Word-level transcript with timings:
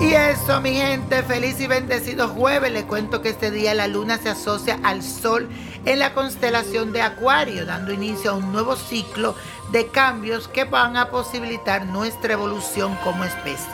Bueno, 0.00 0.62
mi 0.62 0.72
gente, 0.72 1.22
feliz 1.22 1.60
y 1.60 1.66
bendecido 1.66 2.28
jueves. 2.28 2.72
Les 2.72 2.84
cuento 2.84 3.20
que 3.20 3.28
este 3.28 3.50
día 3.50 3.74
la 3.74 3.86
luna 3.86 4.16
se 4.16 4.30
asocia 4.30 4.80
al 4.82 5.02
sol 5.02 5.48
en 5.84 5.98
la 5.98 6.14
constelación 6.14 6.92
de 6.92 7.02
Acuario, 7.02 7.66
dando 7.66 7.92
inicio 7.92 8.30
a 8.30 8.34
un 8.34 8.50
nuevo 8.50 8.76
ciclo 8.76 9.34
de 9.72 9.88
cambios 9.88 10.48
que 10.48 10.64
van 10.64 10.96
a 10.96 11.10
posibilitar 11.10 11.84
nuestra 11.86 12.32
evolución 12.32 12.96
como 13.04 13.24
especie. 13.24 13.72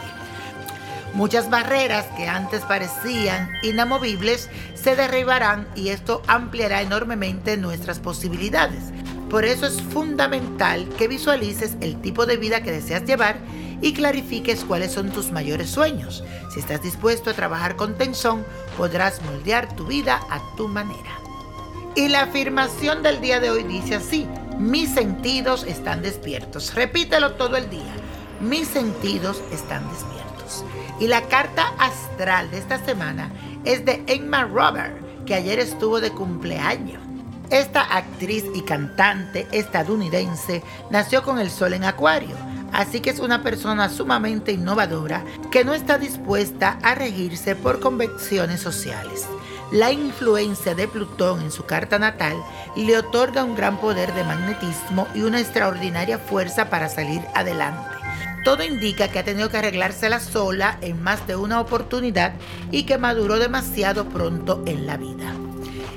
Muchas 1.15 1.49
barreras 1.49 2.07
que 2.17 2.27
antes 2.27 2.63
parecían 2.63 3.49
inamovibles 3.63 4.51
se 4.75 4.97
derribarán 4.97 5.69
y 5.77 5.89
esto 5.89 6.23
ampliará 6.27 6.83
enormemente 6.83 7.57
nuestras 7.57 8.01
posibilidades. 8.01 8.83
Por 9.31 9.45
eso 9.45 9.67
es 9.67 9.81
fundamental 9.81 10.89
que 10.99 11.09
visualices 11.09 11.77
el 11.81 12.01
tipo 12.01 12.27
de 12.27 12.37
vida 12.37 12.63
que 12.63 12.73
deseas 12.73 13.05
llevar 13.05 13.39
y 13.81 13.93
clarifiques 13.93 14.65
cuáles 14.65 14.93
son 14.93 15.11
tus 15.11 15.31
mayores 15.31 15.71
sueños. 15.71 16.25
Si 16.53 16.61
estás 16.61 16.83
dispuesto 16.83 17.31
a 17.31 17.35
trabajar 17.35 17.77
con 17.77 17.97
tensión, 17.97 18.45
podrás 18.77 19.23
moldear 19.23 19.75
tu 19.75 19.87
vida 19.87 20.21
a 20.31 20.41
tu 20.57 20.69
manera. 20.69 21.21
Y 21.95 22.09
la 22.09 22.23
afirmación 22.23 23.03
del 23.03 23.21
día 23.21 23.41
de 23.41 23.51
hoy 23.51 23.63
dice 23.63 23.97
así, 23.97 24.27
mis 24.59 24.95
sentidos 24.95 25.65
están 25.65 26.03
despiertos. 26.03 26.75
Repítelo 26.75 27.33
todo 27.33 27.57
el 27.57 27.69
día, 27.71 27.95
mis 28.41 28.69
sentidos 28.69 29.43
están 29.53 29.89
despiertos. 29.91 30.65
Y 31.01 31.09
la 31.09 31.23
carta 31.23 31.73
astral 31.79 32.51
de 32.51 32.59
esta 32.59 32.83
semana 32.85 33.31
es 33.65 33.85
de 33.85 34.03
Emma 34.07 34.45
Robert, 34.45 34.97
que 35.25 35.35
ayer 35.35 35.59
estuvo 35.59 36.01
de 36.01 36.11
cumpleaños. 36.11 37.03
Esta 37.51 37.83
actriz 37.83 38.45
y 38.55 38.63
cantante 38.63 39.47
estadounidense 39.53 40.63
nació 40.91 41.23
con 41.23 41.39
el 41.39 41.51
sol 41.51 41.75
en 41.75 41.85
Acuario 41.85 42.37
Así 42.73 43.01
que 43.01 43.11
es 43.11 43.21
una 43.21 43.43
persona 43.43 43.89
sumamente 43.89 44.53
innovadora 44.53 45.25
que 45.51 45.65
no 45.65 45.75
está 45.75 45.99
dispuesta 45.99 46.79
a 46.83 46.95
regirse 46.95 47.57
por 47.57 47.81
convenciones 47.81 48.61
sociales. 48.61 49.27
La 49.73 49.91
influencia 49.91 50.75
de 50.75 50.87
Plutón 50.87 51.43
en 51.43 51.51
su 51.51 51.65
carta 51.65 51.99
natal 51.99 52.37
le 52.77 52.97
otorga 52.97 53.43
un 53.43 53.57
gran 53.57 53.79
poder 53.79 54.15
de 54.15 54.23
magnetismo 54.23 55.09
y 55.15 55.23
una 55.23 55.41
extraordinaria 55.41 56.19
fuerza 56.19 56.71
para 56.71 56.89
salir 56.89 57.23
adelante. 57.35 57.97
Todo 58.45 58.63
indica 58.63 59.09
que 59.09 59.19
ha 59.19 59.25
tenido 59.25 59.49
que 59.49 59.57
arreglársela 59.57 60.21
sola 60.21 60.79
en 60.81 61.03
más 61.03 61.27
de 61.27 61.35
una 61.35 61.61
oportunidad 61.61 62.35
y 62.71 62.85
que 62.85 62.97
maduró 62.97 63.41
demasiado 63.41 64.09
pronto 64.09 64.63
en 64.67 64.87
la 64.87 64.97
vida. 64.97 65.35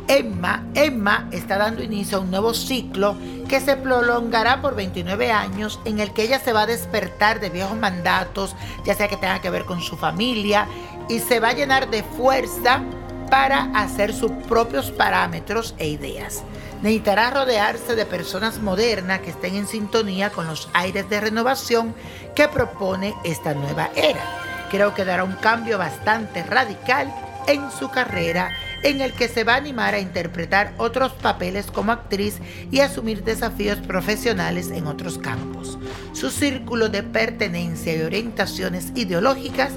Emma, 0.10 0.66
Emma 0.74 1.30
está 1.32 1.60
dando 1.60 1.84
inicio 1.84 2.18
a 2.18 2.22
un 2.22 2.32
nuevo 2.32 2.56
ciclo 2.56 3.16
que 3.48 3.62
se 3.62 3.76
prolongará 3.76 4.60
por 4.60 4.74
29 4.76 5.32
años 5.32 5.80
en 5.86 6.00
el 6.00 6.14
que 6.14 6.24
ella 6.24 6.40
se 6.40 6.52
va 6.52 6.64
a 6.64 6.66
despertar 6.66 7.40
de 7.40 7.52
viejos 7.52 7.78
mandatos, 7.78 8.56
ya 8.84 8.96
sea 8.96 9.08
que 9.08 9.18
tenga 9.18 9.40
que 9.40 9.52
ver 9.52 9.66
con 9.66 9.82
su 9.82 9.98
familia, 9.98 10.68
y 11.10 11.20
se 11.20 11.40
va 11.40 11.50
a 11.50 11.54
llenar 11.54 11.92
de 11.92 12.02
fuerza 12.02 12.82
para 13.30 13.70
hacer 13.76 14.12
sus 14.12 14.32
propios 14.32 14.90
parámetros 14.90 15.76
e 15.78 15.90
ideas. 15.90 16.42
Necesitará 16.82 17.30
rodearse 17.30 17.96
de 17.96 18.08
personas 18.08 18.60
modernas 18.60 19.20
que 19.20 19.30
estén 19.30 19.54
en 19.54 19.68
sintonía 19.68 20.32
con 20.32 20.48
los 20.48 20.70
aires 20.74 21.08
de 21.08 21.22
renovación 21.22 21.94
que 22.34 22.48
propone 22.48 23.14
esta 23.24 23.54
nueva 23.54 23.92
era. 23.96 24.24
Creo 24.72 24.96
que 24.96 25.06
dará 25.06 25.24
un 25.24 25.34
cambio 25.34 25.78
bastante 25.78 26.42
radical 26.42 27.14
en 27.46 27.70
su 27.70 27.92
carrera 27.92 28.50
en 28.84 29.02
el 29.02 29.14
que 29.14 29.28
se 29.28 29.44
va 29.44 29.54
a 29.54 29.58
animar 29.58 29.94
a 29.94 30.00
interpretar 30.00 30.74
otros 30.78 31.12
papeles 31.14 31.68
como 31.68 31.92
actriz 31.92 32.40
y 32.72 32.80
asumir 32.80 33.24
desafíos 33.24 33.80
profesionales 33.80 34.72
en 34.72 34.88
otros 34.88 35.18
campos. 35.18 35.78
Su 36.14 36.30
círculo 36.30 36.90
de 36.90 37.04
pertenencia 37.04 37.96
y 37.96 38.02
orientaciones 38.02 38.92
ideológicas 38.96 39.72